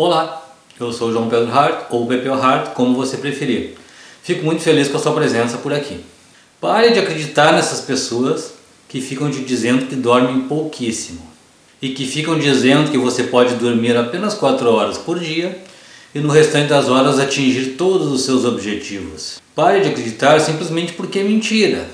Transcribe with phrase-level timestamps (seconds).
[0.00, 0.48] Olá,
[0.78, 3.74] eu sou João Pedro Hart, ou Pepeu Hart, como você preferir.
[4.22, 5.98] Fico muito feliz com a sua presença por aqui.
[6.60, 8.52] Pare de acreditar nessas pessoas
[8.88, 11.20] que ficam te dizendo que dormem pouquíssimo
[11.82, 15.58] e que ficam dizendo que você pode dormir apenas 4 horas por dia
[16.14, 19.42] e no restante das horas atingir todos os seus objetivos.
[19.52, 21.90] Pare de acreditar simplesmente porque é mentira.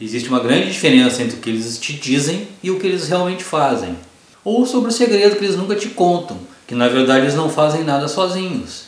[0.00, 3.44] Existe uma grande diferença entre o que eles te dizem e o que eles realmente
[3.44, 3.94] fazem.
[4.42, 6.41] Ou sobre o segredo que eles nunca te contam,
[6.72, 8.84] que na verdade eles não fazem nada sozinhos.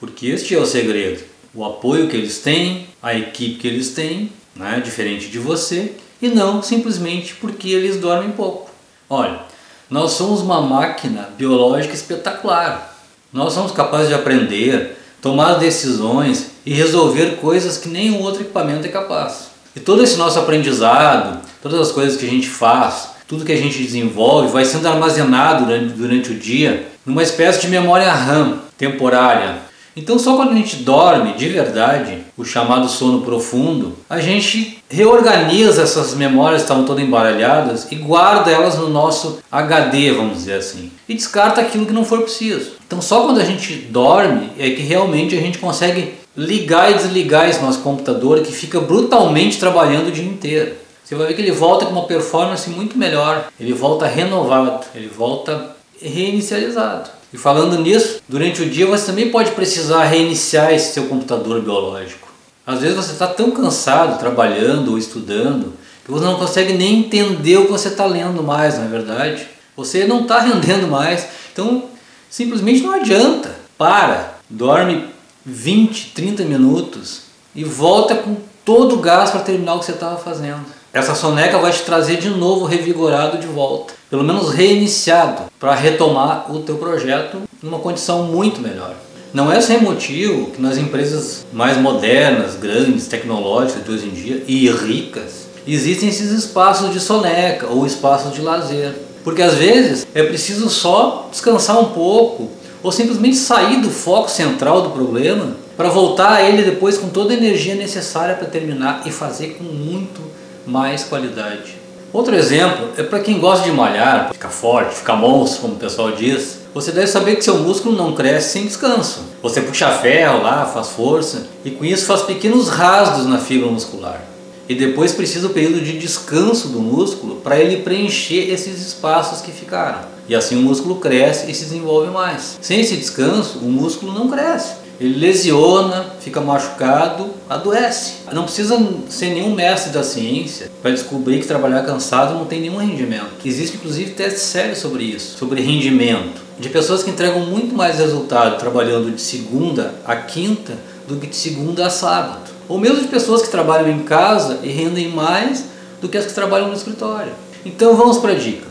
[0.00, 1.22] Porque este é o segredo.
[1.54, 6.26] O apoio que eles têm, a equipe que eles têm, né, diferente de você, e
[6.26, 8.72] não simplesmente porque eles dormem pouco.
[9.08, 9.42] Olha,
[9.88, 12.98] nós somos uma máquina biológica espetacular.
[13.32, 18.90] Nós somos capazes de aprender, tomar decisões e resolver coisas que nenhum outro equipamento é
[18.90, 19.50] capaz.
[19.76, 23.56] E todo esse nosso aprendizado, todas as coisas que a gente faz, tudo que a
[23.56, 29.68] gente desenvolve vai sendo armazenado durante, durante o dia numa espécie de memória RAM temporária.
[29.94, 35.82] Então, só quando a gente dorme de verdade, o chamado sono profundo, a gente reorganiza
[35.82, 40.90] essas memórias que estavam todas embaralhadas e guarda elas no nosso HD, vamos dizer assim,
[41.08, 42.72] e descarta aquilo que não for preciso.
[42.86, 47.48] Então, só quando a gente dorme é que realmente a gente consegue ligar e desligar
[47.48, 50.76] esse nosso computador que fica brutalmente trabalhando o dia inteiro.
[51.08, 55.08] Você vai ver que ele volta com uma performance muito melhor, ele volta renovado, ele
[55.08, 57.08] volta reinicializado.
[57.32, 62.28] E falando nisso, durante o dia você também pode precisar reiniciar esse seu computador biológico.
[62.66, 65.72] Às vezes você está tão cansado trabalhando ou estudando
[66.04, 69.48] que você não consegue nem entender o que você está lendo mais, não é verdade?
[69.78, 71.84] Você não está rendendo mais, então
[72.28, 73.56] simplesmente não adianta.
[73.78, 75.06] Para, dorme
[75.46, 77.22] 20, 30 minutos
[77.54, 80.76] e volta com todo o gás para terminar o que você estava fazendo.
[80.90, 86.50] Essa soneca vai te trazer de novo revigorado de volta, pelo menos reiniciado, para retomar
[86.50, 88.94] o teu projeto numa condição muito melhor.
[89.34, 94.42] Não é sem motivo que nas empresas mais modernas, grandes, tecnológicas de hoje em dia
[94.48, 98.94] e ricas, existem esses espaços de soneca ou espaços de lazer.
[99.22, 102.48] Porque às vezes é preciso só descansar um pouco
[102.82, 107.34] ou simplesmente sair do foco central do problema para voltar a ele depois com toda
[107.34, 110.27] a energia necessária para terminar e fazer com muito
[110.68, 111.78] mais qualidade.
[112.12, 116.12] Outro exemplo é para quem gosta de malhar, ficar forte, ficar monstro, como o pessoal
[116.12, 116.58] diz.
[116.74, 119.20] Você deve saber que seu músculo não cresce sem descanso.
[119.42, 124.22] Você puxa ferro lá, faz força e com isso faz pequenos rasgos na fibra muscular.
[124.68, 129.50] E depois precisa o período de descanso do músculo para ele preencher esses espaços que
[129.50, 130.00] ficaram.
[130.28, 132.58] E assim o músculo cresce e se desenvolve mais.
[132.60, 134.74] Sem esse descanso, o músculo não cresce.
[135.00, 138.14] Ele lesiona, fica machucado, adoece.
[138.32, 138.76] Não precisa
[139.08, 143.30] ser nenhum mestre da ciência para descobrir que trabalhar cansado não tem nenhum rendimento.
[143.44, 146.42] Existe inclusive testes sérios sobre isso, sobre rendimento.
[146.58, 150.76] De pessoas que entregam muito mais resultado trabalhando de segunda a quinta
[151.06, 152.50] do que de segunda a sábado.
[152.68, 155.64] Ou mesmo de pessoas que trabalham em casa e rendem mais
[156.02, 157.32] do que as que trabalham no escritório.
[157.64, 158.66] Então vamos para a dica.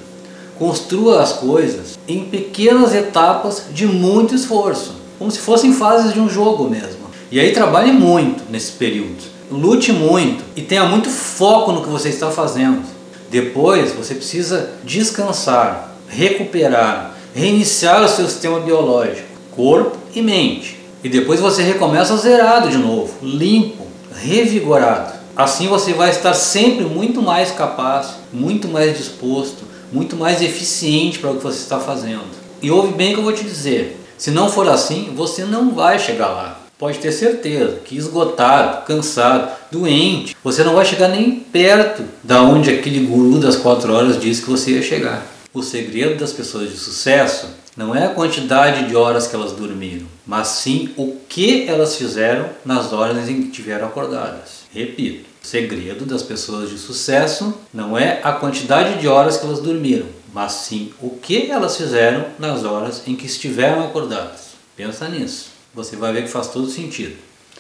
[0.60, 6.30] Construa as coisas em pequenas etapas de muito esforço, como se fossem fases de um
[6.30, 7.08] jogo mesmo.
[7.32, 9.18] E aí trabalhe muito nesse período,
[9.52, 12.84] lute muito e tenha muito foco no que você está fazendo.
[13.30, 20.80] Depois você precisa descansar, recuperar, reiniciar o seu sistema biológico, corpo e mente.
[21.04, 23.86] E depois você recomeça zerado de novo, limpo,
[24.16, 25.14] revigorado.
[25.36, 31.32] Assim você vai estar sempre muito mais capaz, muito mais disposto, muito mais eficiente para
[31.32, 32.26] o que você está fazendo.
[32.62, 35.72] E ouve bem o que eu vou te dizer: se não for assim, você não
[35.72, 36.60] vai chegar lá.
[36.78, 42.70] Pode ter certeza que esgotado, cansado, doente, você não vai chegar nem perto da onde
[42.70, 45.26] aquele guru das quatro horas disse que você ia chegar.
[45.54, 50.06] O segredo das pessoas de sucesso não é a quantidade de horas que elas dormiram,
[50.26, 54.66] mas sim o que elas fizeram nas horas em que estiveram acordadas.
[54.72, 59.60] Repito, o segredo das pessoas de sucesso não é a quantidade de horas que elas
[59.60, 64.52] dormiram, mas sim o que elas fizeram nas horas em que estiveram acordadas.
[64.76, 67.16] Pensa nisso, você vai ver que faz todo sentido,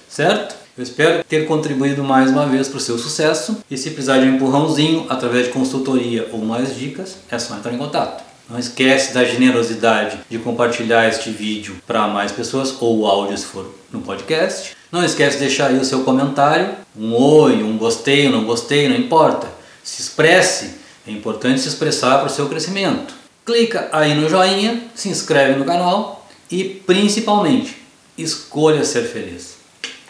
[0.08, 0.56] certo?
[0.78, 4.28] Eu espero ter contribuído mais uma vez para o seu sucesso e se precisar de
[4.28, 8.24] um empurrãozinho através de consultoria ou mais dicas, é só entrar em contato.
[8.48, 13.46] Não esquece da generosidade de compartilhar este vídeo para mais pessoas ou o áudio se
[13.46, 14.78] for no podcast.
[14.92, 18.96] Não esquece de deixar aí o seu comentário, um oi, um gostei, não gostei, não
[18.96, 19.48] importa.
[19.84, 23.14] Se expresse, é importante se expressar para o seu crescimento.
[23.46, 27.82] Clica aí no joinha, se inscreve no canal e principalmente
[28.18, 29.56] escolha ser feliz.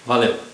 [0.06, 0.47] Valeu!